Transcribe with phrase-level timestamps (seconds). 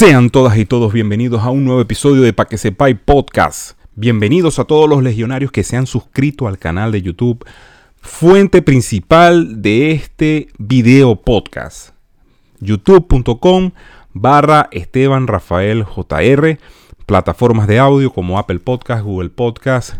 [0.00, 3.76] Sean todas y todos bienvenidos a un nuevo episodio de Pa' que sepáis podcast.
[3.94, 7.44] Bienvenidos a todos los legionarios que se han suscrito al canal de YouTube,
[8.00, 11.90] fuente principal de este video podcast.
[12.60, 13.72] youtube.com
[14.14, 16.58] barra Esteban Rafael JR,
[17.04, 19.96] plataformas de audio como Apple Podcast, Google Podcast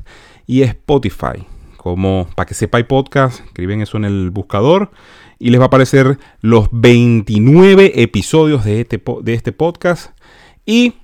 [0.46, 1.44] y Spotify.
[1.76, 4.92] Como Pa' que sepáis podcast, escriben eso en el buscador
[5.40, 10.12] y les va a aparecer los 29 episodios de este, de este podcast.
[10.66, 10.94] Y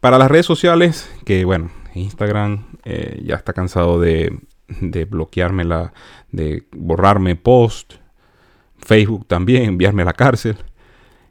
[0.00, 4.38] para las redes sociales, que bueno, Instagram eh, ya está cansado de,
[4.68, 5.94] de bloquearme la,
[6.30, 7.94] de borrarme post,
[8.76, 10.58] Facebook también, enviarme a la cárcel.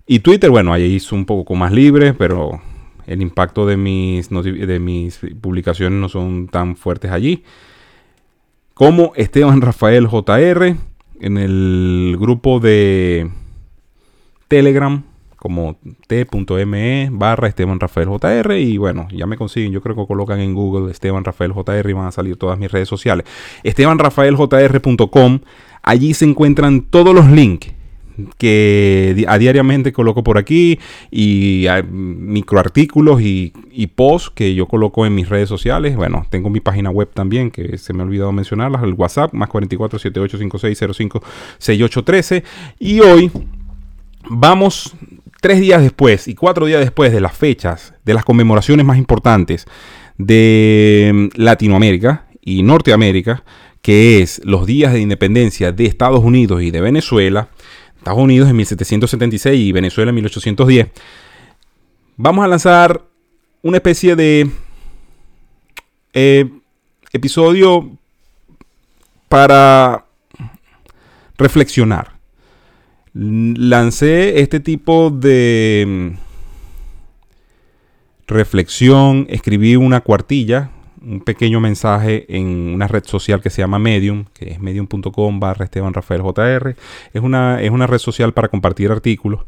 [0.07, 2.61] Y Twitter, bueno, ahí es un poco más libre, pero
[3.05, 7.43] el impacto de mis, de mis publicaciones no son tan fuertes allí.
[8.73, 10.75] Como Esteban Rafael JR
[11.19, 13.29] en el grupo de
[14.47, 15.03] Telegram
[15.45, 20.39] como t.me barra Esteban Rafael JR y bueno, ya me consiguen, yo creo que colocan
[20.39, 23.27] en Google Esteban Rafael JR y van a salir todas mis redes sociales.
[23.61, 25.39] estebanrafaeljr.com,
[25.83, 27.74] allí se encuentran todos los links
[28.37, 30.79] que a diariamente coloco por aquí
[31.11, 33.53] y microartículos y,
[33.95, 35.95] posts que yo coloco en mis redes sociales.
[35.95, 39.49] Bueno, tengo mi página web también que se me ha olvidado mencionarlas, el WhatsApp más
[39.49, 42.43] 44 78 6813
[42.79, 43.31] y hoy
[44.27, 44.95] vamos
[45.41, 49.67] tres días después y cuatro días después de las fechas de las conmemoraciones más importantes
[50.17, 53.43] de Latinoamérica y Norteamérica,
[53.81, 57.49] que es los días de independencia de Estados Unidos y de Venezuela,
[58.05, 60.89] Estados Unidos en 1776 y Venezuela en 1810,
[62.17, 63.01] vamos a lanzar
[63.63, 64.47] una especie de
[66.13, 66.47] eh,
[67.11, 67.97] episodio
[69.27, 70.05] para
[71.35, 72.11] reflexionar.
[73.15, 76.15] Lancé este tipo de
[78.27, 80.69] reflexión, escribí una cuartilla
[81.05, 85.65] un pequeño mensaje en una red social que se llama Medium, que es medium.com barra
[85.65, 86.75] Esteban Rafael JR.
[87.13, 89.45] Es una, es una red social para compartir artículos.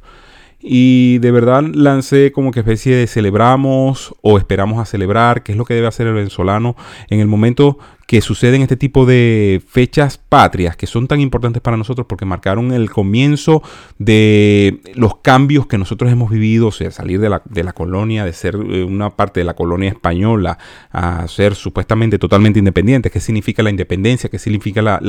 [0.60, 5.58] Y de verdad lancé como que especie de celebramos o esperamos a celebrar, qué es
[5.58, 6.76] lo que debe hacer el venezolano
[7.10, 11.76] en el momento que suceden este tipo de fechas patrias que son tan importantes para
[11.76, 13.62] nosotros porque marcaron el comienzo
[14.00, 18.24] de los cambios que nosotros hemos vivido, o sea, salir de la, de la colonia,
[18.24, 20.58] de ser eh, una parte de la colonia española
[20.90, 23.12] a ser supuestamente totalmente independientes.
[23.12, 24.30] ¿Qué significa la independencia?
[24.30, 25.02] ¿Qué significa la,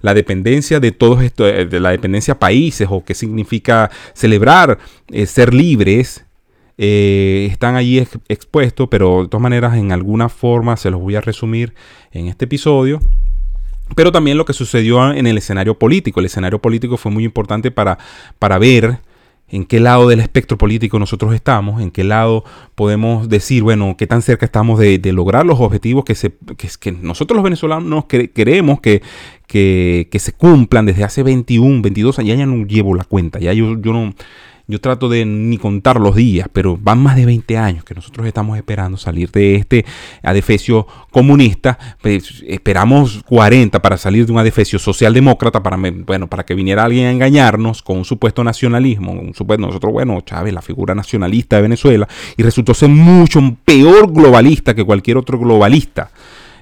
[0.00, 2.88] la, dependencia de todos estos, eh, de la dependencia a países?
[2.90, 6.24] ¿O qué significa celebrar eh, ser libres?
[6.80, 11.20] Eh, están allí expuestos, pero de todas maneras en alguna forma se los voy a
[11.20, 11.74] resumir
[12.12, 13.00] en este episodio.
[13.96, 16.20] Pero también lo que sucedió en el escenario político.
[16.20, 17.98] El escenario político fue muy importante para,
[18.38, 19.00] para ver
[19.50, 22.44] en qué lado del espectro político nosotros estamos, en qué lado
[22.74, 26.34] podemos decir, bueno, qué tan cerca estamos de, lograr los objetivos que, se,
[26.78, 29.00] que, nosotros los venezolanos queremos que,
[29.46, 32.28] que, se cumplan desde hace 21, 22 años.
[32.28, 34.14] Ya, ya no llevo la cuenta, ya yo, yo no
[34.68, 38.26] yo trato de ni contar los días, pero van más de 20 años que nosotros
[38.26, 39.86] estamos esperando salir de este
[40.22, 41.78] adefesio comunista.
[42.02, 47.06] Pues, esperamos 40 para salir de un adefesio socialdemócrata, para, bueno, para que viniera alguien
[47.06, 49.12] a engañarnos con un supuesto nacionalismo.
[49.12, 52.06] Un supuesto, nosotros, bueno, Chávez, la figura nacionalista de Venezuela,
[52.36, 56.10] y resultó ser mucho peor globalista que cualquier otro globalista.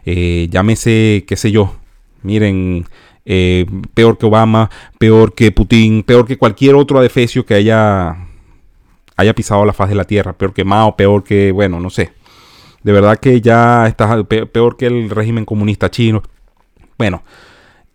[0.05, 1.75] Eh, llámese, qué sé yo,
[2.23, 2.87] miren,
[3.26, 8.16] eh, peor que Obama, peor que Putin, peor que cualquier otro adefesio que haya,
[9.16, 12.12] haya pisado la faz de la tierra, peor que Mao, peor que, bueno, no sé.
[12.82, 16.22] De verdad que ya está peor que el régimen comunista chino.
[16.97, 17.25] Bueno,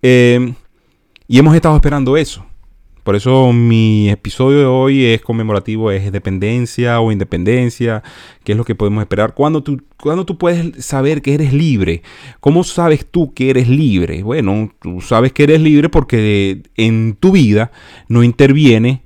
[0.02, 0.54] eh,
[1.28, 2.46] y hemos estado esperando eso.
[3.04, 8.04] Por eso mi episodio de hoy es conmemorativo, es dependencia o independencia,
[8.44, 9.34] qué es lo que podemos esperar.
[9.34, 9.82] ¿Cuándo tú,
[10.26, 12.04] tú puedes saber que eres libre?
[12.40, 14.22] ¿Cómo sabes tú que eres libre?
[14.22, 17.72] Bueno, tú sabes que eres libre porque en tu vida
[18.08, 19.02] no interviene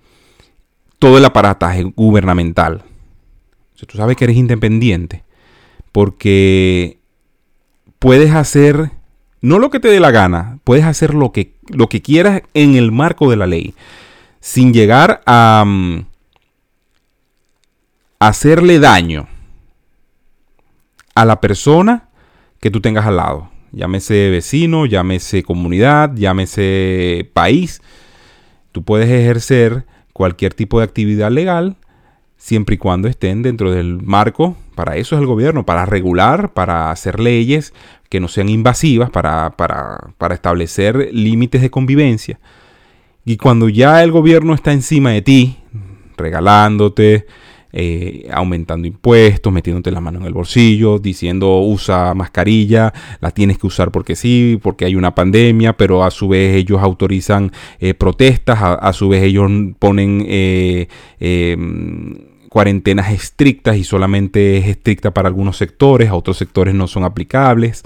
[0.99, 2.83] todo el aparataje gubernamental.
[3.81, 5.23] O tú sabes que eres independiente
[5.91, 6.97] porque
[7.99, 8.91] puedes hacer
[9.39, 12.75] no lo que te dé la gana, puedes hacer lo que, lo que quieras en
[12.75, 13.73] el marco de la ley,
[14.39, 16.05] sin llegar a, mm,
[18.19, 19.27] hacerle daño
[21.13, 22.09] a la persona
[22.59, 23.49] que tú tengas al lado.
[23.71, 27.81] Llámese vecino, llámese comunidad, llámese país.
[28.71, 31.77] Tú puedes ejercer cualquier tipo de actividad legal
[32.45, 36.91] siempre y cuando estén dentro del marco, para eso es el gobierno, para regular, para
[36.91, 37.73] hacer leyes
[38.15, 39.53] que no sean invasivas, para,
[40.31, 42.39] establecer límites de convivencia.
[43.25, 45.57] Y cuando ya el gobierno está encima de ti,
[46.15, 47.25] regalándote,
[47.73, 53.67] eh, aumentando impuestos, metiéndote la mano en el bolsillo, diciendo usa mascarilla, la tienes que
[53.67, 57.51] usar porque sí, porque hay una pandemia, pero a su vez ellos autorizan
[57.81, 62.15] eh, protestas, a, su vez ellos ponen em,
[62.55, 67.83] cuarentenas estrictas y solamente es estricta para algunos sectores, a otros sectores no son aplicables.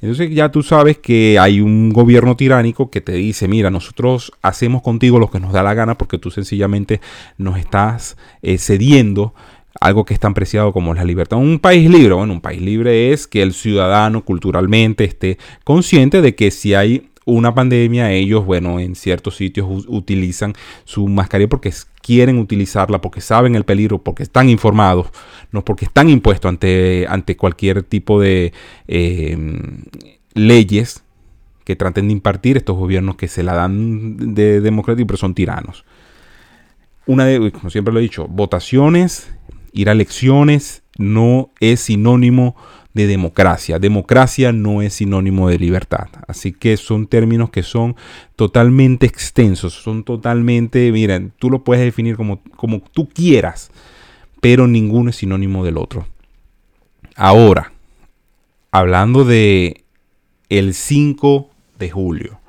[0.00, 4.80] Entonces ya tú sabes que hay un gobierno tiránico que te dice, mira, nosotros hacemos
[4.80, 7.02] contigo lo que nos da la gana porque tú sencillamente
[7.36, 9.34] nos estás eh, cediendo
[9.82, 11.36] algo que es tan preciado como la libertad.
[11.36, 16.34] Un país libre, bueno, un país libre es que el ciudadano culturalmente esté consciente de
[16.34, 20.54] que si hay una pandemia, ellos, bueno, en ciertos sitios utilizan
[20.84, 21.72] su mascarilla porque
[22.06, 25.08] quieren utilizarla, porque saben el peligro, porque están informados,
[25.50, 28.52] no porque están impuestos ante, ante cualquier tipo de
[28.86, 29.82] em,
[30.32, 31.02] leyes
[31.64, 35.84] que traten de impartir estos gobiernos que se la dan de democrático, pero son tiranos.
[37.06, 39.28] Una de, como siempre lo he dicho, votaciones,
[39.72, 42.54] ir a elecciones no es sinónimo
[42.96, 43.78] de democracia.
[43.78, 46.08] Democracia no es sinónimo de libertad.
[46.26, 47.94] Así que son términos que son
[48.36, 53.70] totalmente extensos, son totalmente, miren, tú lo puedes definir como, como tú quieras,
[54.40, 56.06] pero ninguno es sinónimo del otro.
[57.16, 57.74] Ahora,
[58.70, 59.84] hablando de
[60.48, 62.40] el 5 de julio,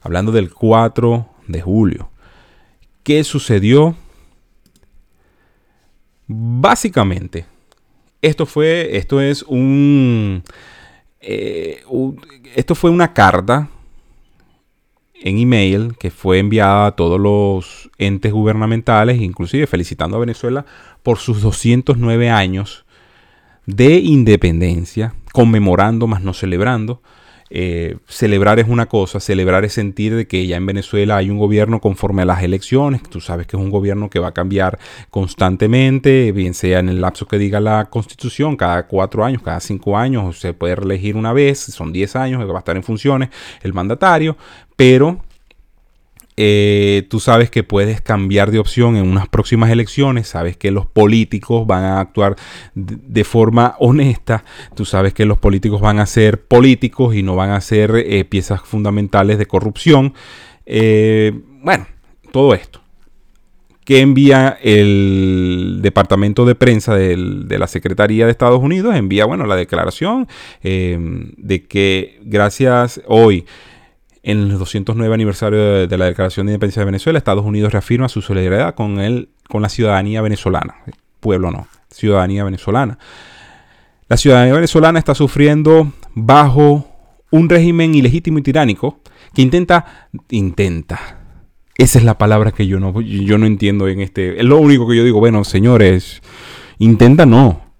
[0.00, 2.10] hablando del 4 de julio,
[3.02, 3.94] ¿qué sucedió?
[6.26, 7.44] Básicamente,
[8.22, 9.44] esto fue, esto es
[11.20, 12.20] eh, un,
[12.54, 13.68] esto fue una carta
[15.22, 20.64] en email que fue enviada a todos los entes gubernamentales, inclusive felicitando a Venezuela
[21.02, 22.86] por sus 209 años
[23.66, 27.02] de independencia, conmemorando más no celebrando,
[27.50, 31.38] eh, celebrar es una cosa, celebrar es sentir de que ya en Venezuela hay un
[31.38, 34.78] gobierno conforme a las elecciones, tú sabes que es un gobierno que va a cambiar
[35.10, 39.96] constantemente, bien sea en el lapso que diga la constitución, cada cuatro años, cada cinco
[39.96, 43.30] años, se puede reelegir una vez, son diez años va a estar en funciones
[43.62, 44.36] el mandatario,
[44.76, 45.20] pero
[46.42, 50.86] eh, tú sabes que puedes cambiar de opción en unas próximas elecciones, sabes que los
[50.86, 52.34] políticos van a actuar
[52.74, 54.42] de, forma honesta,
[54.74, 58.24] tú sabes que los políticos van a ser políticos y no van a ser eh,
[58.24, 60.14] piezas fundamentales de corrupción.
[60.64, 61.86] Eh, bueno,
[62.32, 62.80] todo esto.
[63.84, 68.96] que envía el Departamento de Prensa de la Secretaría de Estados Unidos?
[68.96, 70.26] Envía, bueno, la declaración
[70.62, 73.44] de que gracias hoy
[74.22, 78.20] en el 209 aniversario de, la Declaración de Independencia de Venezuela, Estados Unidos reafirma su
[78.22, 80.76] solidaridad con, el, con la ciudadanía venezolana.
[81.20, 82.98] Pueblo no, ciudadanía venezolana.
[84.08, 86.88] La ciudadanía venezolana está sufriendo bajo
[87.30, 89.00] un régimen ilegítimo y tiránico
[89.34, 91.18] que intenta, intenta.
[91.76, 94.38] Esa es la palabra que yo no, yo no entiendo en este.
[94.38, 96.20] Es lo único que yo digo, bueno, señores,
[96.78, 97.70] intenta no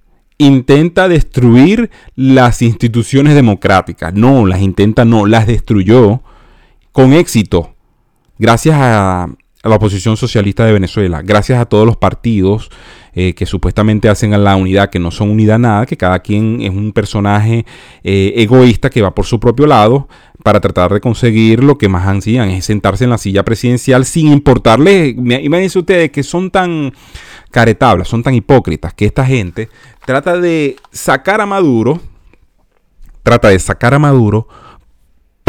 [0.40, 4.14] intenta destruir las instituciones democráticas.
[4.14, 6.22] No, las intenta no, las destruyó
[6.92, 7.74] con éxito,
[8.38, 9.28] gracias a,
[9.62, 12.70] la oposición socialista de Venezuela, gracias a todos los partidos
[13.12, 16.62] eh, que supuestamente hacen a la unidad, que no son unidad nada, que cada quien
[16.62, 17.66] es un personaje
[18.02, 20.08] eh, egoísta que va por su propio lado
[20.42, 24.28] para tratar de conseguir lo que más ansían, es sentarse en la silla presidencial sin
[24.28, 26.94] importarle, imagínense ustedes que son tan
[27.50, 29.68] caretablas, son tan hipócritas, que esta gente
[30.06, 32.00] trata de sacar a Maduro,
[33.22, 34.48] trata de sacar a Maduro,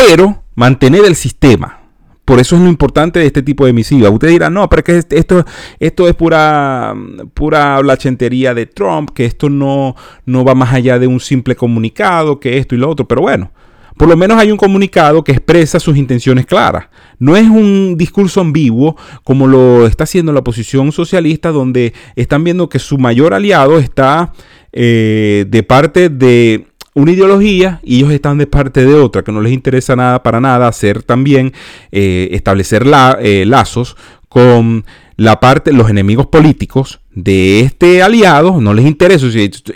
[0.08, 1.80] pero mantener el sistema.
[2.26, 4.10] Por eso es lo importante de este tipo de misiva.
[4.10, 5.46] Usted dirá, no, pero que esto,
[5.80, 6.94] esto es pura,
[7.34, 12.40] pura blachentería de Trump, que esto no, no va más allá de un simple comunicado,
[12.40, 13.08] que esto y lo otro.
[13.08, 13.52] Pero bueno,
[13.98, 16.86] por lo menos hay un comunicado que expresa sus intenciones claras.
[17.20, 22.70] No es un discurso ambiguo como lo está haciendo la oposición socialista, donde están viendo
[22.70, 24.32] que su mayor aliado está
[24.72, 29.42] eh, de parte de una ideología y ellos están de parte de otra, que no
[29.42, 31.54] les interesa nada para nada hacer también,
[31.92, 32.86] eh, establecer
[33.20, 33.96] eh, lazos
[34.28, 39.28] con la parte, los enemigos políticos de este aliado, no les interesa.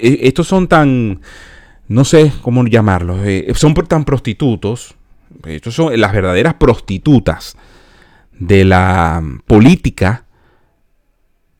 [0.02, 1.22] estos son tan,
[1.88, 4.96] no sé cómo llamarlos, eh, son tan prostitutos,
[5.46, 7.56] estos son las verdaderas prostitutas
[8.38, 10.26] de la política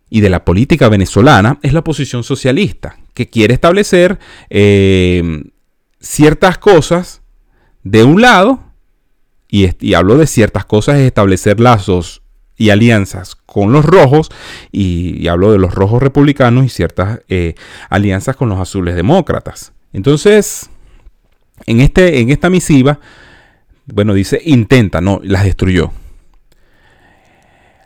[0.10, 4.20] y de la política venezolana, es la posición socialista que quiere establecer
[4.52, 5.44] eh,
[6.00, 7.24] ciertas cosas
[7.84, 8.60] de un lado,
[9.48, 12.22] y, hablo de ciertas cosas, es establecer lazos
[12.58, 14.30] y alianzas con los rojos,
[14.72, 17.56] y, hablo de los rojos republicanos y ciertas eh,
[17.90, 19.72] alianzas con los azules demócratas.
[19.94, 20.70] Entonces,
[21.66, 23.00] en, este, en esta misiva,
[23.86, 25.92] bueno, dice intenta, no, las destruyó.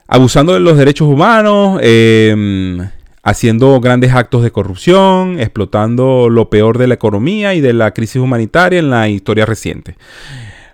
[0.07, 2.89] Abusando de los derechos humanos, eh,
[3.23, 8.21] haciendo grandes actos de corrupción, explotando lo peor de la economía y de la crisis
[8.21, 9.95] humanitaria en la historia reciente.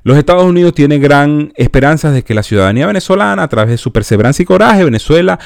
[0.04, 3.92] Los Estados Unidos tienen gran esperanza de que la ciudadanía venezolana, a través de su
[3.92, 5.40] perseverancia y coraje, Venezuela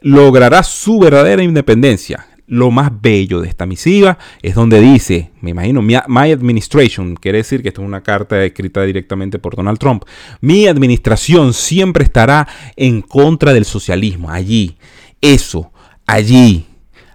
[0.00, 2.26] logrará su verdadera independencia.
[2.46, 7.60] Lo más bello de esta misiva es donde dice, me imagino, my administration, quiere decir
[7.60, 10.04] que esto es una carta escrita directamente por Donald Trump,
[10.40, 14.78] mi administración siempre estará en contra del socialismo, allí,
[15.20, 15.72] eso,
[16.06, 16.66] allí,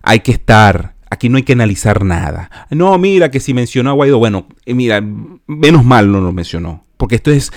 [0.01, 2.50] hay que estar, aquí no hay que analizar nada.
[2.69, 5.01] No, mira que si mencionó a Guaidó, bueno, eh, mira,
[5.48, 7.51] menos mal no lo mencionó, porque esto es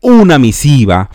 [0.00, 1.10] una misiva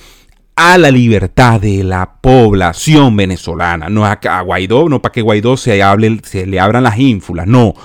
[0.55, 3.89] a la libertad de la población venezolana.
[3.89, 7.75] No a, Guaidó, no para que Guaidó se, hable, se le abran las ínfulas, no.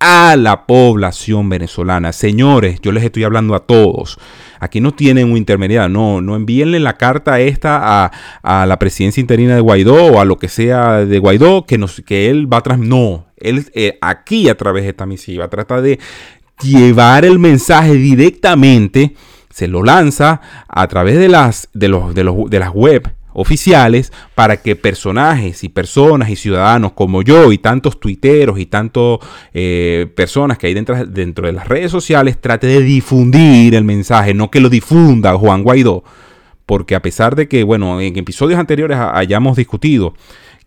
[0.00, 2.12] A la población venezolana.
[2.12, 4.18] Señores, yo les estoy hablando a todos.
[4.58, 5.90] Aquí no tienen un intermediario.
[5.90, 8.10] No, no envíenle la carta esta a,
[8.42, 12.00] a, la presidencia interina de Guaidó o a lo que sea de Guaidó que, nos,
[12.00, 12.78] que él va atrás.
[12.78, 15.98] No, él eh, aquí a través de esta misiva trata de
[16.62, 19.14] llevar el mensaje directamente
[19.50, 24.12] se lo lanza a través de las, de los, de los, de las web oficiales
[24.34, 29.18] para que personajes y personas y ciudadanos como yo y tantos tuiteros y tantas
[29.52, 34.34] eh, personas que hay dentro, dentro de las redes sociales trate de difundir el mensaje,
[34.34, 36.04] no que lo difunda Juan Guaidó,
[36.66, 40.14] porque a pesar de que, bueno, en episodios anteriores hayamos discutido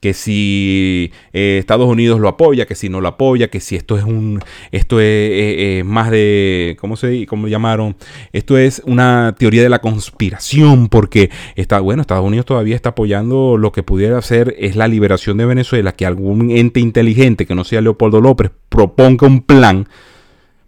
[0.04, 3.98] que si eh, Estados Unidos lo apoya, que si no lo apoya, que si esto
[3.98, 4.42] es un,
[4.74, 7.96] esto es, más de, ¿cómo se, cómo llamaron?
[8.34, 13.56] Esto es una teoría de la conspiración, porque está, bueno, Estados Unidos todavía está apoyando
[13.56, 17.64] lo que pudiera hacer es la liberación de Venezuela, que algún ente inteligente que no
[17.64, 19.88] sea Leopoldo López proponga un plan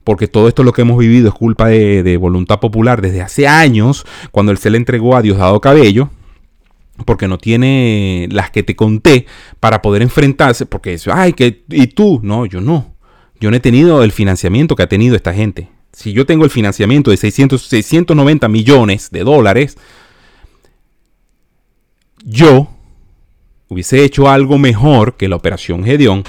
[0.05, 3.49] porque todo esto lo que hemos vivido es culpa de, de, voluntad popular desde hace
[3.49, 6.09] años, cuando él se le entregó a Diosdado Cabello,
[7.03, 9.25] porque no tiene las que te conté
[9.59, 12.95] para poder enfrentarse, porque es, ay, que, y tú, no, yo no.
[13.39, 15.69] Yo no he tenido el financiamiento que ha tenido esta gente.
[15.91, 19.77] Si yo tengo el financiamiento de 600, 690 millones de dólares,
[22.23, 22.69] yo
[23.67, 26.23] hubiese hecho algo mejor que la operación Gedeón.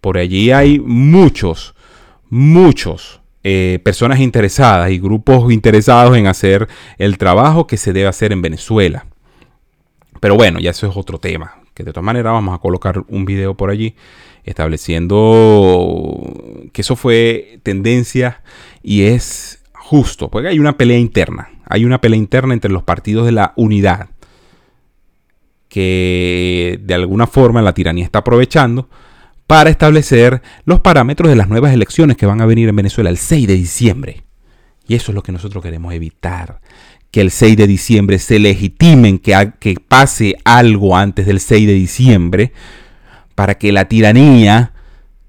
[0.00, 1.74] Por allí hay muchos,
[2.28, 8.32] muchos eh, personas interesadas y grupos interesados en hacer el trabajo que se debe hacer
[8.32, 9.06] en Venezuela.
[10.20, 11.56] Pero bueno, ya eso es otro tema.
[11.74, 13.96] Que de todas maneras vamos a colocar un video por allí
[14.44, 16.18] estableciendo
[16.72, 18.42] que eso fue tendencia
[18.82, 20.30] y es justo.
[20.30, 21.50] Porque hay una pelea interna.
[21.66, 24.10] Hay una pelea interna entre los partidos de la unidad.
[25.68, 28.88] Que de alguna forma la tiranía está aprovechando
[29.46, 33.16] para establecer los parámetros de las nuevas elecciones que van a venir en Venezuela el
[33.16, 34.24] 6 de diciembre.
[34.86, 36.60] Y eso es lo que nosotros queremos evitar
[37.10, 41.74] que el 6 de diciembre se legitimen que, que pase algo antes del 6 de
[41.74, 42.52] diciembre
[43.34, 44.72] para que la tiranía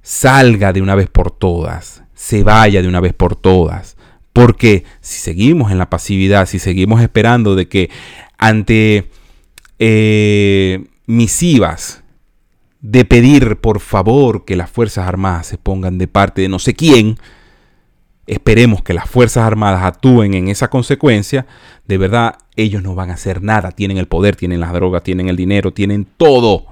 [0.02, 3.98] salga de una vez por todas, se vaya de una vez por todas.
[4.34, 7.90] Porque si seguimos en la pasividad, si seguimos esperando de que
[8.38, 9.10] ante
[9.80, 12.04] eh, misivas
[12.82, 16.74] de pedir por favor que las Fuerzas Armadas se pongan de parte de no sé
[16.74, 17.18] quién,
[18.28, 21.48] esperemos que las Fuerzas Armadas actúen en esa consecuencia,
[21.86, 23.72] de verdad ellos no van a hacer nada.
[23.72, 26.66] Tienen el poder, tienen las drogas, tienen el dinero, tienen todo.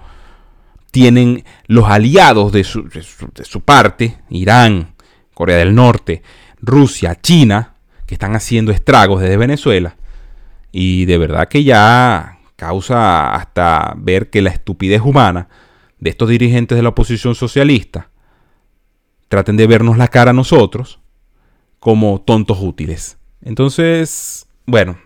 [0.92, 4.96] Tienen los aliados de su, de su, parte, Irán,
[5.36, 6.24] Corea del Norte,
[6.62, 7.76] Rusia, China,
[8.08, 9.96] que están haciendo estragos desde Venezuela.
[10.72, 15.48] Y de verdad que ya causa hasta ver que la estupidez humana
[16.00, 18.10] de estos dirigentes de la oposición socialista
[19.28, 20.99] traten de vernos la cara a nosotros
[21.80, 23.18] como tontos útiles.
[23.42, 24.98] Entonces, bueno,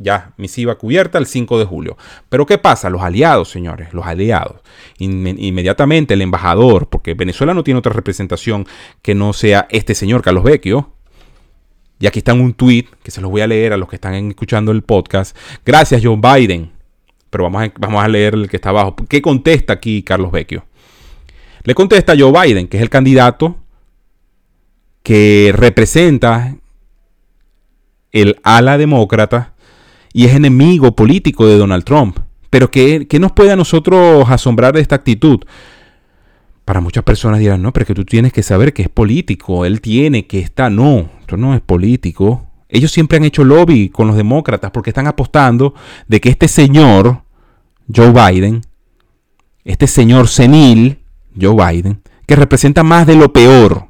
[0.00, 1.96] ya misiva cubierta el 5 de julio.
[2.28, 2.90] Pero ¿qué pasa?
[2.90, 4.60] Los aliados, señores, los aliados.
[4.98, 8.66] inmediatamente el embajador, porque Venezuela no tiene otra representación
[9.02, 10.90] que no sea este señor Carlos Vecchio.
[11.98, 14.14] Y aquí está un tweet que se los voy a leer a los que están
[14.14, 15.36] escuchando el podcast.
[15.66, 16.72] Gracias, Joe Biden.
[17.28, 18.96] Pero vamos a, vamos a leer el que está abajo.
[19.06, 20.64] ¿Qué contesta aquí Carlos Vecchio?
[21.62, 23.59] Le contesta Joe Biden, que es el candidato
[25.02, 26.56] que representa
[28.12, 29.54] el ala demócrata
[30.12, 32.18] y es enemigo político de Donald Trump.
[32.50, 35.40] Pero ¿qué, nos puede a nosotros asombrar de esta actitud?
[36.64, 39.80] Para muchas personas dirán, no, pero que tú tienes que saber que es político, él
[39.80, 42.46] tiene que estar, no, esto no es político.
[42.68, 45.74] Ellos siempre han hecho lobby con los demócratas porque están apostando
[46.06, 47.22] de que este señor,
[47.92, 48.62] Joe Biden,
[49.64, 50.98] este señor senil,
[51.40, 53.89] Joe Biden, que representa más de lo peor,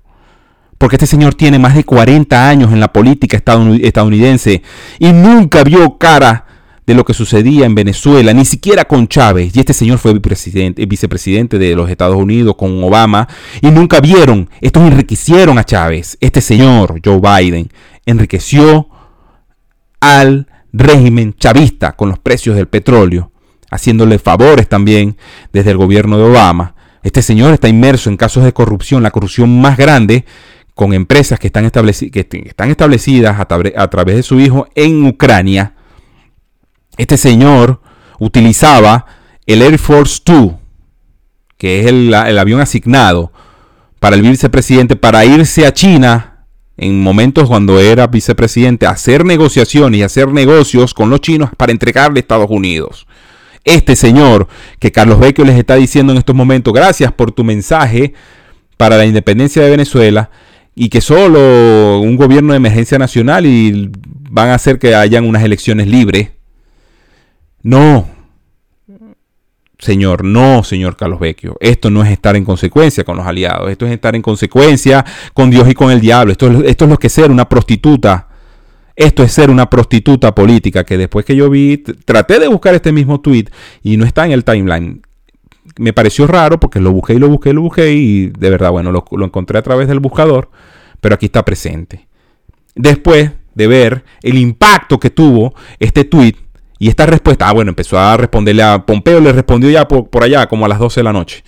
[0.81, 4.63] porque este señor tiene más de 40 años en la política estadounidense
[4.99, 6.47] y nunca vio cara
[6.87, 9.55] de lo que sucedía en Venezuela, ni siquiera con Chávez.
[9.55, 13.29] Y este señor fue vicepresidente, vicepresidente de los Estados Unidos con Obama.
[13.61, 16.17] Y nunca vieron, estos enriquecieron a Chávez.
[16.19, 17.71] Este señor, Joe Biden,
[18.07, 18.89] enriqueció
[20.01, 23.33] al régimen chavista con los precios del petróleo,
[23.71, 25.19] haciéndole favores también
[25.53, 26.75] desde el gobierno de Obama.
[27.03, 30.25] Este señor está inmerso en casos de corrupción, la corrupción más grande
[30.81, 35.75] con empresas que están, establecidas a, través de su hijo en Ucrania.
[36.97, 37.83] Este señor
[38.19, 39.05] utilizaba
[39.45, 40.53] el Air Force 2,
[41.59, 43.31] que es el, avión asignado
[43.99, 46.47] para el vicepresidente, para irse a China
[46.79, 52.21] en momentos cuando era vicepresidente, hacer negociaciones y hacer negocios con los chinos para entregarle
[52.21, 53.07] a Estados Unidos.
[53.65, 58.15] Este señor que Carlos Vecchio les está diciendo en estos momentos, gracias por tu mensaje
[58.79, 60.31] para la independencia de Venezuela,
[60.75, 63.91] y que solo un gobierno de emergencia nacional y
[64.31, 66.31] van a hacer que hayan unas elecciones libres.
[67.62, 68.09] No,
[69.79, 71.57] señor, no, señor Carlos Vecchio.
[71.61, 75.50] Esto no es estar en consecuencia con los aliados, esto es estar en consecuencia con
[75.50, 76.33] Dios y con el diablo.
[76.33, 78.29] Esto, esto es lo que es ser una prostituta.
[78.97, 82.93] Esto es ser una prostituta política que después que yo vi, traté de buscar este
[82.93, 83.47] mismo tweet
[83.83, 85.00] y no está en el timeline
[85.79, 88.71] me pareció raro porque lo busqué y lo busqué y lo busqué y de verdad,
[88.71, 90.50] bueno, lo, encontré a través del buscador,
[91.00, 92.09] pero aquí está presente.
[92.75, 96.35] Después de ver el impacto que tuvo este tweet
[96.79, 100.47] y esta respuesta, ah, bueno, empezó a responderle a Pompeo, le respondió ya por, allá,
[100.47, 101.45] como a las 12 de la noche.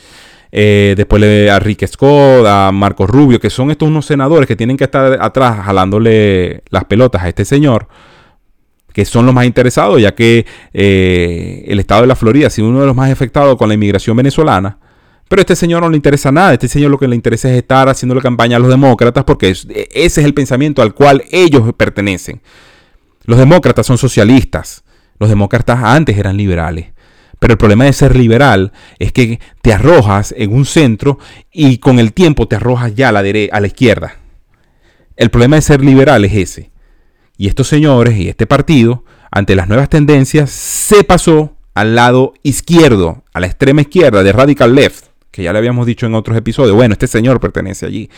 [0.54, 4.56] Eh, después le a Rick Scott, a Marcos Rubio, que son estos unos senadores que
[4.56, 7.88] tienen que estar atrás jalándole las pelotas a este señor
[8.92, 12.68] que son los más interesados, ya que eh, el estado de la Florida ha sido
[12.68, 14.78] uno de los más afectados con la inmigración venezolana.
[15.28, 17.56] Pero a este señor no le interesa nada, este señor lo que le interesa es
[17.56, 21.72] estar haciendo la campaña a los demócratas, porque ese es el pensamiento al cual ellos
[21.74, 22.42] pertenecen.
[23.24, 24.84] Los demócratas son socialistas,
[25.18, 26.88] los demócratas antes eran liberales.
[27.38, 31.18] Pero el problema de ser liberal es que te arrojas en un centro
[31.50, 34.16] y con el tiempo te arrojas ya a la, a la izquierda.
[35.16, 36.71] El problema de ser liberal es ese
[37.42, 39.02] y estos señores y este partido,
[39.32, 44.76] ante las nuevas tendencias, se pasó al lado izquierdo, a la extrema izquierda de Radical
[44.76, 46.76] Left, que ya le habíamos dicho en otros episodios.
[46.76, 48.08] Bueno, este señor pertenece allí.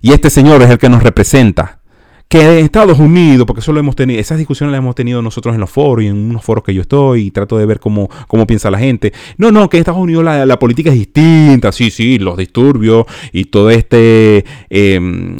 [0.00, 1.78] Y este señor es el que nos representa.
[2.26, 5.54] Que en Estados Unidos, porque eso lo hemos tenido, esas discusiones las hemos tenido nosotros
[5.54, 8.10] en los foros y en unos foros que yo estoy y trato de ver cómo,
[8.26, 9.12] cómo piensa la gente.
[9.36, 13.44] No, no, que en Estados Unidos la, política es distinta, sí, sí, los disturbios y
[13.44, 15.36] todo este em,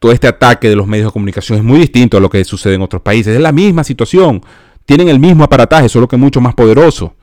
[0.00, 2.74] todo este ataque de los medios de comunicación es muy distinto a lo que sucede
[2.74, 3.36] en otros países.
[3.36, 4.42] Es la misma situación.
[4.86, 7.14] Tienen el mismo aparataje, solo que mucho más poderoso.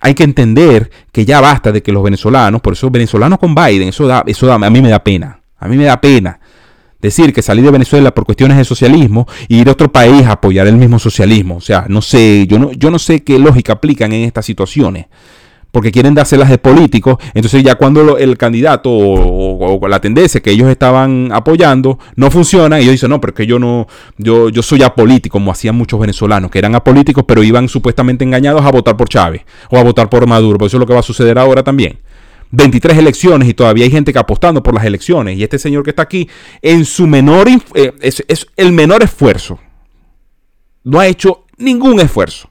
[0.00, 3.88] Hay que entender que ya basta de que los venezolanos, por eso venezolanos con Biden,
[3.88, 5.40] eso da, eso da, a mí me da pena.
[5.58, 6.38] A mí me da pena
[7.00, 10.32] decir que salir de Venezuela por cuestiones de socialismo y ir a otro país a
[10.32, 11.56] apoyar el mismo socialismo.
[11.56, 15.06] O sea, no sé, yo no, yo no sé qué lógica aplican en estas situaciones
[15.70, 17.18] porque quieren dárselas de políticos.
[17.34, 19.37] Entonces ya cuando el candidato o,
[19.88, 23.58] la tendencia que ellos estaban apoyando no funciona, ellos dicen, no, pero es que yo
[23.58, 28.24] no, yo, yo soy apolítico, como hacían muchos venezolanos, que eran apolíticos, pero iban supuestamente
[28.24, 30.58] engañados a votar por Chávez o a votar por Maduro.
[30.58, 31.98] Por eso es lo que va a suceder ahora también.
[32.50, 35.36] 23 elecciones y todavía hay gente que apostando por las elecciones.
[35.36, 36.28] Y este señor que está aquí,
[36.62, 39.58] en su menor, eh, es el menor esfuerzo.
[40.84, 42.50] No ha hecho ningún esfuerzo.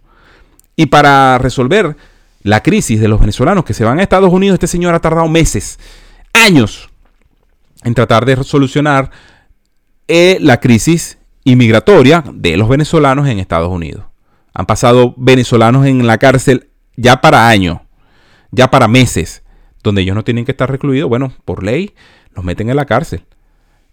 [0.76, 1.96] Y para resolver
[2.44, 5.28] la crisis de los venezolanos que se van a Estados Unidos, este señor ha tardado
[5.28, 5.80] meses,
[6.34, 6.90] años,
[7.84, 9.12] en tratar de solucionar
[10.08, 14.06] eh, la crisis inmigratoria de los venezolanos en Estados Unidos.
[14.54, 17.80] Han pasado venezolanos en la cárcel ya para años,
[18.52, 19.44] ya para meses,
[19.84, 21.10] donde ellos no tienen que estar recluidos.
[21.10, 21.94] Bueno, por ley,
[22.34, 23.24] los meten en la cárcel.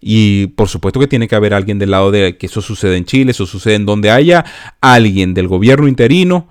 [0.01, 3.05] Y por supuesto que tiene que haber alguien del lado de que eso sucede en
[3.05, 4.45] Chile, eso sucede en donde haya
[4.81, 6.47] alguien del gobierno interino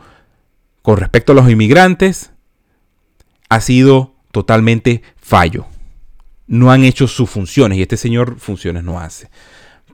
[0.83, 2.33] con respecto a los inmigrantes
[3.49, 5.67] ha sido totalmente fallo.
[6.47, 9.31] No han hecho sus funciones y este señor funciones no hace.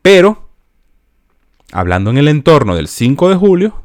[0.02, 0.48] Pero,
[1.72, 3.82] hablando en el entorno del 5 de julio,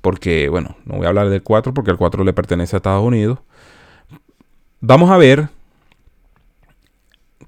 [0.00, 3.04] porque, bueno, no voy a hablar del 4 porque el 4 le pertenece a Estados
[3.04, 3.40] Unidos,
[4.80, 5.48] vamos a ver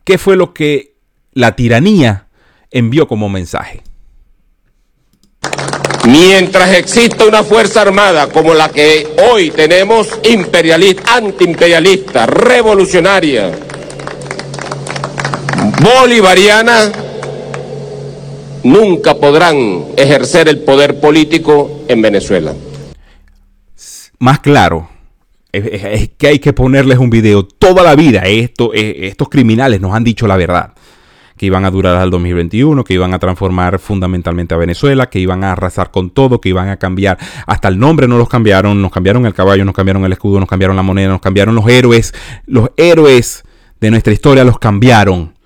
[0.04, 0.94] qué fue lo que
[1.32, 2.26] la tiranía
[2.70, 3.82] envió como mensaje.
[6.06, 13.52] Mientras exista una fuerza armada como la que hoy tenemos, imperialista, antiimperialista, revolucionaria,
[15.82, 16.92] bolivariana,
[18.64, 22.54] nunca podrán ejercer el poder político en Venezuela.
[24.18, 24.88] Más claro,
[25.52, 27.44] es, que hay que ponerles un video.
[27.44, 30.74] Toda la vida esto, estos criminales nos han dicho la verdad
[31.38, 35.44] que iban a durar al 2021, que iban a transformar fundamentalmente a Venezuela, que iban
[35.44, 37.16] a arrasar con todo, que iban a cambiar
[37.46, 40.48] hasta el nombre, no los cambiaron, nos cambiaron el caballo, nos cambiaron el escudo, nos
[40.48, 42.12] cambiaron la moneda, nos cambiaron los héroes,
[42.46, 43.44] los héroes
[43.80, 45.37] de nuestra historia los cambiaron.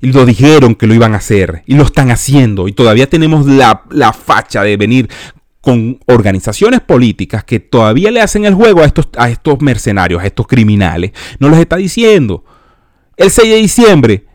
[0.00, 1.62] Y lo dijeron que lo iban a hacer.
[1.66, 2.68] Y lo están haciendo.
[2.68, 5.08] Y todavía tenemos la, la facha de venir
[5.60, 10.26] con organizaciones políticas que todavía le hacen el juego a estos, a estos mercenarios, a
[10.26, 11.10] estos criminales.
[11.40, 12.44] No los está diciendo.
[13.16, 14.26] El 6 de diciembre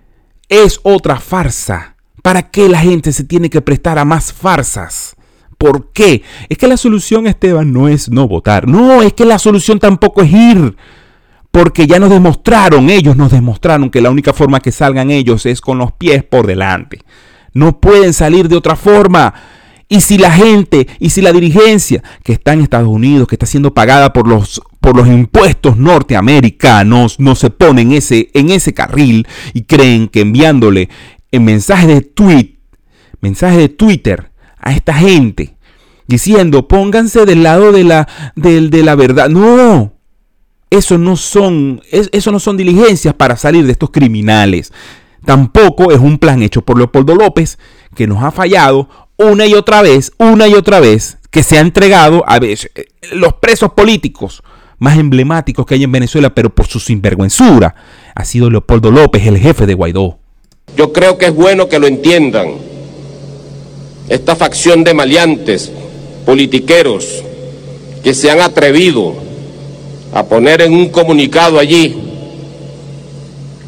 [0.50, 1.96] es otra farsa.
[2.22, 5.16] ¿Para qué la gente se tiene que prestar a más farsas?
[5.58, 6.24] ¿Por qué?
[6.50, 8.68] Es que la solución, Esteban, no es no votar.
[8.68, 10.76] No, es que la solución tampoco es ir.
[11.52, 15.60] Porque ya nos demostraron, ellos nos demostraron que la única forma que salgan ellos es
[15.60, 17.00] con los pies por delante.
[17.54, 19.34] No pueden salir de otra forma.
[19.90, 23.46] Y si la gente y si la dirigencia que está en Estados Unidos, que está
[23.46, 28.74] siendo pagada por los, por los impuestos norteamericanos, no se ponen en ese, en ese
[28.74, 30.88] carril y creen que enviándole
[31.34, 32.60] en mensajes de tweet,
[33.20, 35.58] mensajes de Twitter a esta gente
[36.08, 39.28] diciendo pónganse del lado de la, de la verdad.
[39.30, 39.94] No,
[40.72, 44.72] eso no son, eso no son diligencias para salir de estos criminales.
[45.26, 47.60] Tampoco es un plan hecho por Leopoldo López
[47.94, 51.62] que nos ha fallado una y otra vez, una y otra vez, que se ha
[51.62, 52.58] entregado a eh,
[53.12, 54.42] los presos políticos
[54.80, 57.76] más emblemáticos que hay en Venezuela, pero por su sinvergüenzura,
[58.16, 60.18] ha sido Leopoldo López, el jefe de Guaidó.
[60.76, 62.48] Yo creo que es bueno que lo entiendan.
[64.10, 65.72] Esta facción de maleantes,
[66.26, 67.24] politiqueros,
[68.04, 69.31] que se han atrevido
[70.14, 71.96] a poner en un comunicado allí,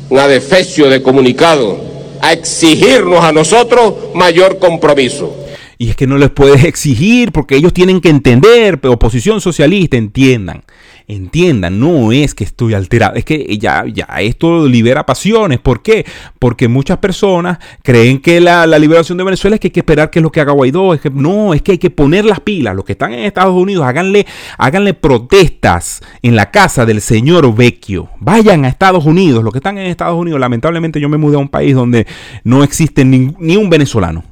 [0.10, 1.80] un adefesio de comunicado,
[2.22, 5.36] a exigirnos a nosotros mayor compromiso.
[5.78, 10.64] Y es que no les puedes exigir porque ellos tienen que entender, oposición socialista, entiendan
[11.08, 15.60] entiendan, no es que estoy alterado, es que ya, ya esto libera pasiones.
[15.60, 16.06] ¿Por qué?
[16.40, 20.20] Porque muchas personas creen que la, liberación de Venezuela es que hay que esperar que
[20.20, 20.94] es lo que haga Guaidó.
[20.94, 22.76] Es que no, es que hay que poner las pilas.
[22.76, 24.26] Los que están en Estados Unidos, háganle,
[24.58, 28.10] háganle protestas en la casa del señor Vecchio.
[28.20, 29.44] Vayan a Estados Unidos.
[29.44, 32.08] Los que están en Estados Unidos, lamentablemente yo me mudé a un país donde
[32.44, 34.24] no existe ni, ni un venezolano.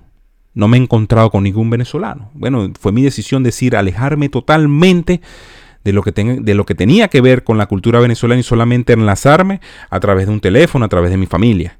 [0.53, 2.29] No me he encontrado con ningún venezolano.
[2.33, 5.21] Bueno, fue mi decisión decir alejarme totalmente
[5.83, 8.93] de lo, que de lo que tenía que ver con la cultura venezolana y solamente
[8.93, 11.77] enlazarme a través de un teléfono, a través de mi familia.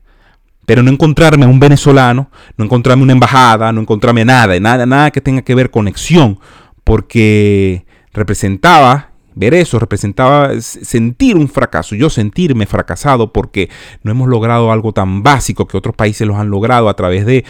[0.65, 5.11] Pero no encontrarme a un venezolano, no encontrarme una embajada, no encontrarme nada, nada, nada
[5.11, 6.39] que tenga que ver conexión,
[6.83, 13.69] porque representaba ver eso representaba sentir un fracaso, yo sentirme fracasado porque
[14.03, 17.45] no hemos logrado algo tan básico que otros países los han logrado a través de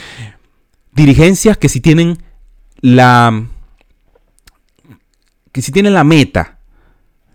[0.94, 2.20] dirigencias que si tienen
[2.82, 3.46] la
[5.52, 6.60] que si tienen la meta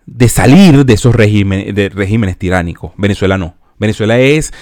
[0.05, 3.55] de salir de esos regímenes, de tiránicos, Venezuela no.
[3.77, 4.53] Venezuela es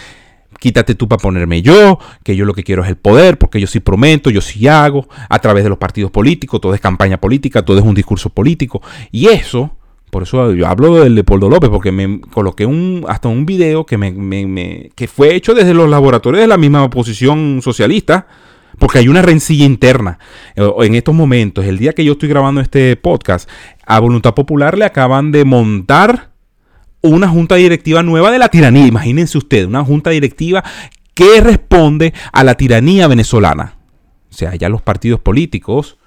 [0.60, 3.68] quítate tú para ponerme yo, que yo lo que quiero es el poder, porque yo
[3.68, 7.63] sí prometo, yo sí hago, a través de los partidos políticos, todo es campaña política,
[7.63, 8.82] todo es un discurso político.
[9.12, 9.72] Y eso,
[10.10, 13.98] por eso yo hablo del Leopoldo López, porque me coloqué un, hasta un video que,
[13.98, 18.28] me, que fue hecho desde los laboratorios de la misma oposición socialista,
[18.79, 20.19] porque hay una rencilla interna.
[20.55, 23.49] Eh, en estos momentos, el día que yo estoy grabando este podcast,
[23.85, 26.31] a Voluntad Popular le acaban de montar
[27.01, 28.88] una junta directiva nueva de la tiranía.
[28.88, 30.63] Imagínense ustedes, una junta directiva
[31.13, 33.77] que responde a la tiranía venezolana.
[34.29, 35.97] O sea, ya los partidos políticos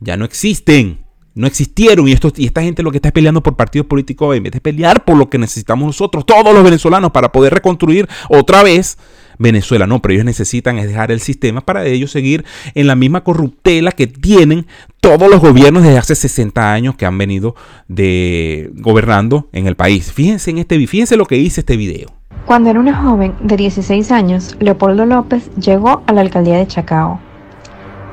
[0.00, 1.04] ya no existen.
[1.34, 4.44] No existieron y, esto, y esta gente lo que está peleando por partidos políticos en
[4.44, 8.62] vez de pelear por lo que necesitamos nosotros, todos los venezolanos, para poder reconstruir otra
[8.62, 8.96] vez
[9.38, 9.86] Venezuela.
[9.86, 12.44] No, pero ellos necesitan dejar el sistema para ellos seguir
[12.74, 14.66] en la misma corruptela que tienen
[15.00, 17.54] todos los gobiernos desde hace 60 años que han venido
[17.88, 20.12] de gobernando en el país.
[20.12, 22.08] Fíjense en este, fíjense lo que hice este video.
[22.46, 27.20] Cuando era una joven de 16 años, Leopoldo López llegó a la alcaldía de Chacao.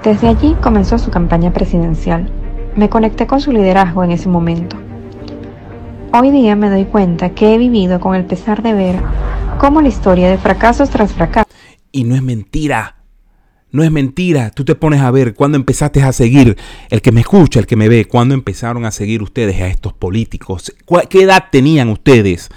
[0.03, 2.31] Desde allí comenzó su campaña presidencial.
[2.75, 4.75] Me conecté con su liderazgo en ese momento.
[6.11, 8.95] Hoy día me doy cuenta que he vivido con el pesar de ver
[9.63, 11.49] cómo la historia de fracasos tras fracasos.
[11.93, 12.97] Y no es mentira.
[13.71, 14.49] No es mentira.
[14.49, 16.57] Tú te pones a ver cuando empezaste a seguir,
[16.89, 19.93] el que me escucha, el que me ve, cuando empezaron a seguir ustedes a estos
[19.93, 20.75] políticos.
[21.09, 22.49] ¿Qué edad tenían ustedes?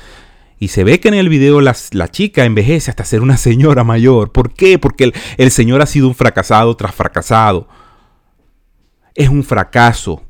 [0.58, 1.76] Y se ve que en el video la,
[2.10, 4.32] chica envejece hasta ser una señora mayor.
[4.32, 4.80] ¿Por qué?
[4.80, 7.68] Porque el, el señor ha sido un fracasado tras fracasado.
[9.14, 10.24] Es un fracaso.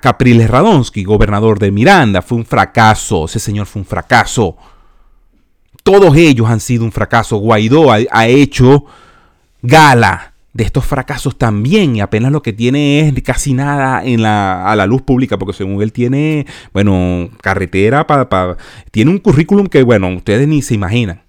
[0.00, 3.26] Capriles Radonsky, gobernador de Miranda, fue un fracaso.
[3.26, 4.56] Ese señor fue un fracaso.
[5.82, 7.36] Todos ellos han sido un fracaso.
[7.36, 8.84] Guaidó ha, hecho
[9.62, 14.66] gala de estos fracasos también y apenas lo que tiene es casi nada en la,
[14.66, 18.56] a la luz pública porque según él tiene, bueno, carretera, para,
[18.90, 21.22] tiene un currículum que, bueno, ustedes ni se imaginan.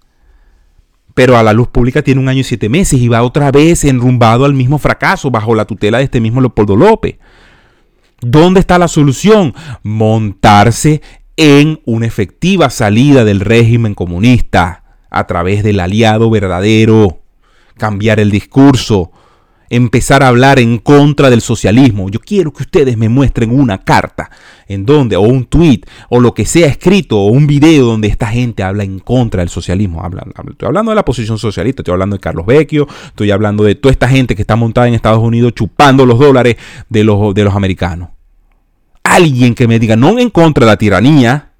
[1.14, 3.84] pero a la luz pública tiene un año y siete meses y va otra vez
[3.84, 7.16] enrumbado al mismo fracaso bajo la tutela de este mismo Leopoldo López.
[8.20, 9.54] ¿Dónde está la solución?
[9.82, 11.00] Montarse
[11.42, 17.22] en una efectiva salida del régimen comunista a través del aliado verdadero,
[17.78, 19.10] cambiar el discurso,
[19.70, 22.10] empezar a hablar en contra del socialismo.
[22.10, 24.30] Yo quiero que ustedes me muestren una carta
[24.68, 28.26] en donde, o un tweet, o lo que sea escrito, o un video donde esta
[28.26, 30.06] gente habla en contra del socialismo.
[30.46, 33.92] estoy hablando de la posición socialista, estoy hablando de Carlos Vecchio, estoy hablando de toda
[33.92, 36.56] esta gente que está montada en Estados Unidos chupando los dólares
[36.90, 38.10] de los, de los americanos.
[39.02, 41.52] Alguien que me diga, no en contra de la tiranía,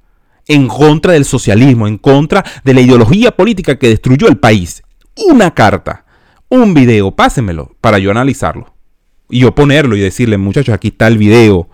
[0.46, 4.82] en contra del socialismo, en contra de la ideología política que destruyó el país.
[5.16, 6.04] Una carta
[6.50, 8.74] un video, pásenmelo para yo analizarlo.
[9.30, 11.70] Y yo ponerlo y decirle, muchachos, aquí está el video.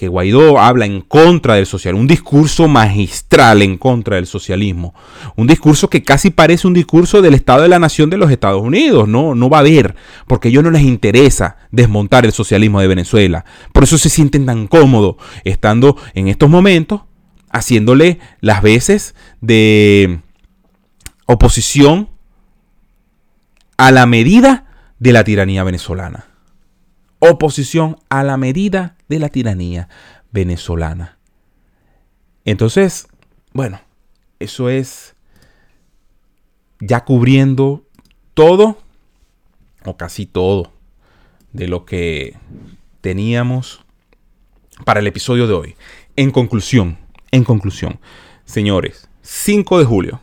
[0.00, 4.94] Que Guaidó habla en contra del socialismo, un discurso magistral en contra del socialismo,
[5.36, 8.62] un discurso que casi parece un discurso del Estado de la Nación de los Estados
[8.62, 9.94] Unidos, no, no va a haber,
[10.26, 14.46] porque a ellos no les interesa desmontar el socialismo de Venezuela, por eso se sienten
[14.46, 17.02] tan cómodos estando en estos momentos
[17.50, 20.20] haciéndole las veces de
[21.26, 22.08] oposición
[23.76, 24.64] a la medida
[24.98, 26.24] de la tiranía venezolana.
[27.18, 29.88] Oposición a la medida de la tiranía
[30.30, 31.18] venezolana.
[32.44, 33.08] Entonces,
[33.52, 33.80] bueno,
[34.38, 35.16] eso es
[36.80, 37.84] ya cubriendo
[38.34, 38.78] todo
[39.84, 40.72] o casi todo
[41.52, 42.36] de lo que
[43.00, 43.84] teníamos
[44.84, 45.74] para el episodio de hoy.
[46.14, 46.96] En conclusión,
[47.32, 47.98] en conclusión,
[48.44, 50.20] señores, 5 de julio.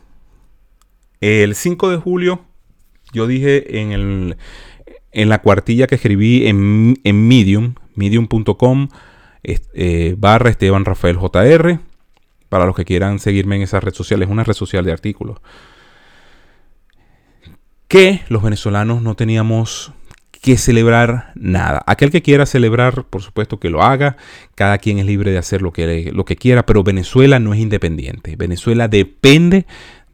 [1.20, 2.46] El 5 de julio
[3.12, 4.36] yo dije en, el,
[5.12, 8.88] en la cuartilla que escribí en, en Medium, medium.com,
[9.42, 11.80] eh, barra Esteban Rafael JR,
[12.48, 15.38] para los que quieran seguirme en esa red social, es una red social de artículos,
[17.88, 19.92] que los venezolanos no teníamos
[20.40, 21.82] que celebrar nada.
[21.86, 24.16] Aquel que quiera celebrar, por supuesto que lo haga.
[24.54, 27.60] Cada quien es libre de hacer lo que, lo que quiera, pero Venezuela no es
[27.60, 28.36] independiente.
[28.36, 29.66] Venezuela depende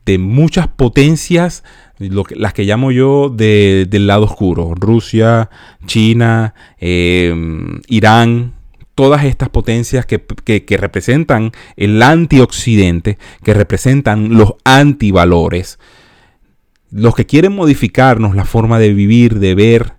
[0.06, 1.64] de muchas potencias,
[1.98, 5.50] las que llamo yo del lado oscuro, Rusia,
[5.86, 8.54] China, em, Irán,
[8.94, 15.78] todas estas potencias que, que, representan el antioccidente, que representan los antivalores,
[16.90, 19.94] los que quieren modificarnos la forma de vivir, de ver,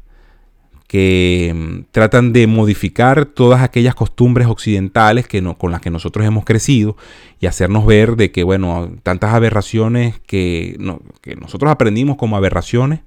[0.88, 6.26] que mm, tratan de modificar todas aquellas costumbres occidentales que no, con las que nosotros
[6.26, 6.96] hemos crecido
[7.40, 10.78] y hacernos ver de que, bueno, tantas aberraciones que,
[11.22, 13.02] que nosotros aprendimos como aberraciones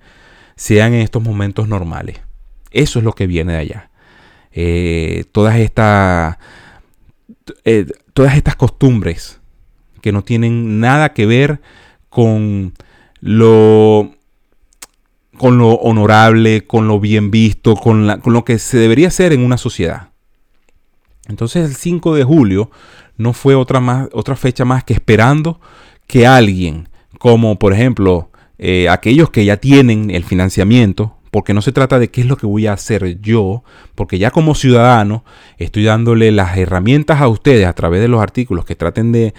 [0.56, 2.20] sean en estos momentos normales.
[2.70, 3.90] Eso es lo que viene de allá.
[4.52, 5.70] Eh, todas, eh,
[8.12, 9.40] todas estas costumbres
[10.00, 11.60] que no tienen nada que ver
[12.08, 12.72] con
[13.20, 14.17] lo
[15.38, 19.56] con lo honorable, con lo bien visto, con, lo que se debería hacer en una
[19.56, 20.10] sociedad.
[21.28, 22.70] Entonces el 5 de julio
[23.16, 25.60] no fue otra, más, otra fecha más que esperando
[26.06, 31.72] que alguien, como por ejemplo eh, aquellos que ya tienen el financiamiento, porque no se
[31.72, 33.62] trata de qué es lo que voy a hacer yo,
[33.94, 35.24] porque ya como ciudadano
[35.58, 39.34] estoy dándole las herramientas a ustedes a través de los artículos que traten de,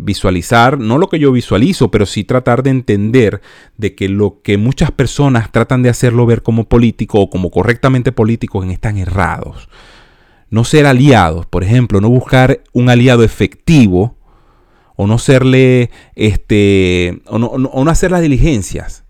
[0.00, 3.40] visualizar, no lo que yo visualizo, pero sí tratar de entender
[3.76, 8.12] de que lo que muchas personas tratan de hacerlo ver como político o como correctamente
[8.12, 9.68] políticos están errados.
[10.50, 14.16] No ser aliados, por ejemplo, no buscar un aliado efectivo
[14.96, 19.04] o no serle, este, o no hacer las diligencias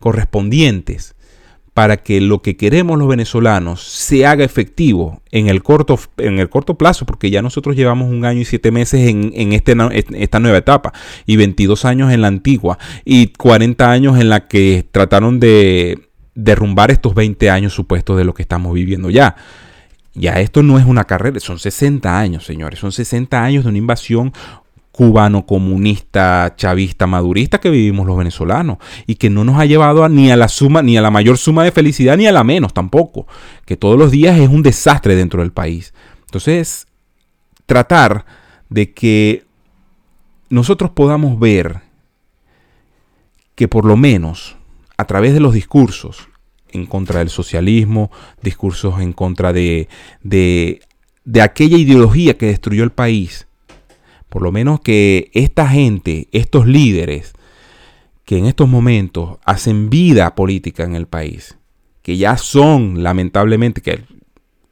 [0.00, 1.14] correspondientes
[1.74, 6.48] para que lo que queremos los venezolanos se haga efectivo en el corto, en el
[6.48, 9.76] corto plazo, porque ya nosotros llevamos un año y siete meses en, en este,
[10.14, 10.92] esta nueva etapa,
[11.26, 16.90] y 22 años en la antigua, y 40 años en la que trataron de derrumbar
[16.90, 19.36] estos 20 años supuestos de lo que estamos viviendo ya.
[20.12, 23.78] Ya esto no es una carrera, son 60 años, señores, son 60 años de una
[23.78, 24.32] invasión
[25.00, 30.10] cubano, comunista, chavista, madurista que vivimos los venezolanos y que no nos ha llevado a,
[30.10, 32.74] ni a la suma, ni a la mayor suma de felicidad, ni a la menos
[32.74, 33.26] tampoco,
[33.64, 35.94] que todos los días es un desastre dentro del país.
[36.26, 36.86] Entonces,
[37.64, 38.26] tratar
[38.68, 39.46] de que
[40.50, 41.80] nosotros podamos ver
[43.54, 44.58] que por lo menos
[44.98, 46.28] a través de los discursos
[46.72, 48.10] en contra del socialismo,
[48.42, 49.88] discursos en contra de,
[50.22, 50.82] de,
[51.24, 53.46] de aquella ideología que destruyó el país,
[54.30, 57.34] por lo menos que esta gente, estos líderes
[58.24, 61.58] que en estos momentos hacen vida política en el país,
[62.00, 64.04] que ya son lamentablemente, que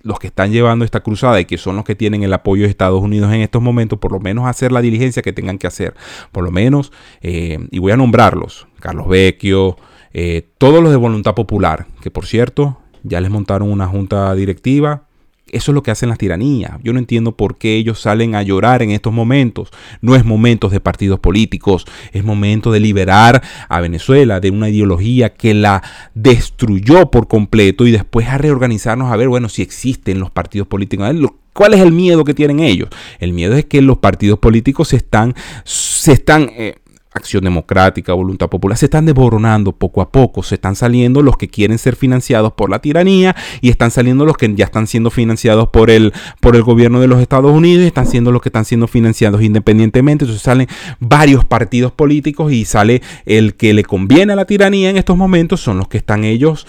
[0.01, 2.69] los que están llevando esta cruzada y que son los que tienen el apoyo de
[2.69, 5.95] Estados Unidos en estos momentos, por lo menos hacer la diligencia que tengan que hacer.
[6.31, 9.77] Por lo menos, eh, y voy a nombrarlos, Carlos Vecchio,
[10.13, 15.08] eh, todos los de Voluntad Popular, que por cierto, ya les montaron una junta directiva
[15.53, 16.73] eso es lo que hacen las tiranías.
[16.83, 19.71] Yo no entiendo por qué ellos salen a llorar en estos momentos.
[20.01, 25.35] No es momento de partidos políticos, es momento de liberar a Venezuela de una ideología
[25.35, 25.83] que la
[26.15, 31.09] destruyó por completo y después a reorganizarnos a ver, bueno, si existen los partidos políticos.
[31.53, 32.89] ¿Cuál es el miedo que tienen ellos?
[33.19, 35.35] El miedo es que los partidos políticos se están,
[35.65, 36.77] se están eh,
[37.19, 41.49] Acción Democrática, Voluntad Popular, se están desboronando poco a poco, se están saliendo los que
[41.49, 45.69] quieren ser financiados por la tiranía y están saliendo los que ya están siendo financiados
[45.69, 48.65] por el, por el gobierno de los Estados Unidos y están siendo los que están
[48.65, 50.25] siendo financiados independientemente.
[50.25, 54.97] Entonces salen varios partidos políticos y sale el que le conviene a la tiranía en
[54.97, 56.67] estos momentos, son los que están ellos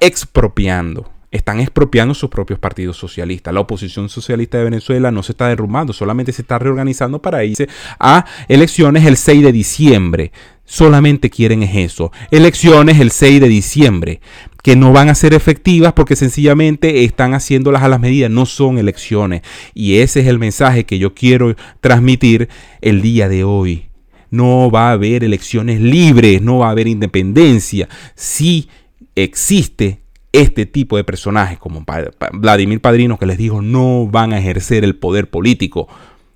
[0.00, 3.54] expropiando están expropiando sus propios partidos socialistas.
[3.54, 7.68] La oposición socialista de Venezuela no se está derrumbando, solamente se está reorganizando para irse
[7.98, 10.32] a elecciones el 6 de diciembre.
[10.64, 12.10] Solamente quieren eso.
[12.32, 14.20] Elecciones el 6 de diciembre,
[14.64, 18.78] que no van a ser efectivas porque sencillamente están haciéndolas a las medidas, no son
[18.78, 19.42] elecciones.
[19.74, 22.48] Y ese es el mensaje que yo quiero transmitir
[22.80, 23.90] el día de hoy.
[24.30, 27.88] No va a haber elecciones libres, no va a haber independencia.
[28.16, 28.68] Si
[29.14, 30.00] existe
[30.40, 31.84] este tipo de personajes como
[32.32, 35.88] Vladimir Padrino que les dijo no van a ejercer el poder político.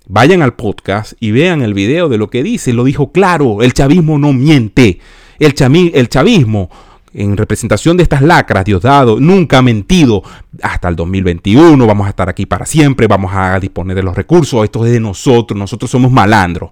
[0.07, 2.73] Vayan al podcast y vean el video de lo que dice.
[2.73, 4.99] Lo dijo claro, el chavismo no miente.
[5.39, 5.53] El,
[5.93, 6.69] el chavismo
[7.13, 10.23] en representación de estas lacras, Diosdado, nunca ha mentido.
[10.61, 14.63] Hasta el 2021 vamos a estar aquí para siempre, vamos a disponer de los recursos.
[14.63, 16.71] Esto es de nosotros, nosotros somos malandros.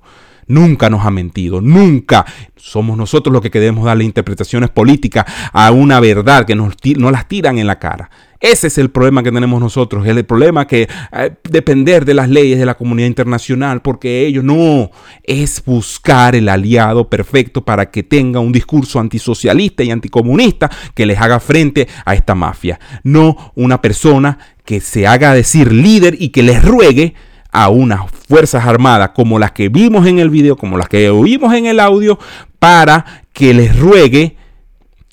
[0.49, 2.25] Nunca nos ha mentido, nunca.
[2.55, 7.59] Somos nosotros los que queremos darle interpretaciones políticas a una verdad que nos, las tiran
[7.59, 8.09] en la cara.
[8.39, 12.57] Ese es el problema que tenemos nosotros, el problema que eh, depender de las leyes
[12.57, 14.89] de la comunidad internacional, porque ellos no
[15.23, 21.19] es buscar el aliado perfecto para que tenga un discurso antisocialista y anticomunista que les
[21.19, 26.41] haga frente a esta mafia, no una persona que se haga decir líder y que
[26.41, 27.13] les ruegue
[27.51, 31.53] a unas fuerzas armadas como las que vimos en el video, como las que oímos
[31.53, 32.19] en el audio,
[32.59, 34.37] para que les ruegue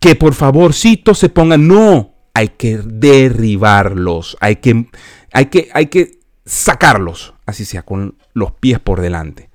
[0.00, 1.66] que por favorcito se pongan.
[1.66, 4.86] No, hay que derribarlos, hay que,
[5.32, 9.48] hay que, hay que sacarlos, así sea, con los pies por delante.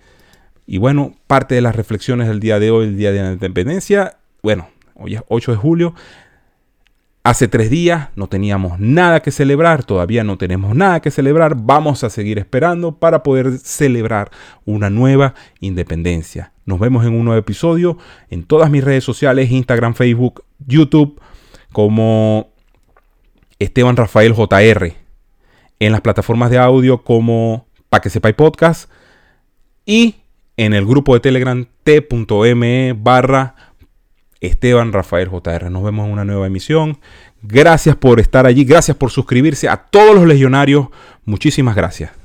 [0.66, 4.18] Y bueno, parte de las reflexiones del día de hoy, el día de la independencia,
[4.42, 5.94] bueno, hoy es 8 de julio,
[7.24, 12.04] Hace tres días no teníamos nada que celebrar, todavía no tenemos nada que celebrar, vamos
[12.04, 14.32] a seguir esperando para poder celebrar
[14.66, 16.52] una nueva independencia.
[16.66, 18.00] Nos vemos en un nuevo episodio
[18.32, 21.22] en todas mis redes sociales, Instagram, Facebook, YouTube,
[21.72, 22.50] como
[23.60, 24.94] Esteban Rafael JR,
[25.80, 28.90] en las plataformas de audio como Pa' que podcast
[29.86, 30.16] y
[30.58, 33.71] en el grupo de Telegram t.me barra
[34.42, 35.70] Esteban Rafael JR.
[35.70, 37.00] Nos vemos en una nueva emisión.
[37.42, 40.88] Gracias por estar allí, gracias por suscribirse a todos los legionarios.
[41.26, 42.21] Muchísimas gracias.